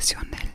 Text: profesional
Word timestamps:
profesional 0.00 0.49